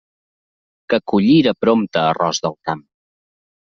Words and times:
Que 0.93 0.99
collira 1.11 1.53
prompte 1.65 2.03
arròs 2.05 2.41
del 2.47 2.57
camp! 2.71 2.83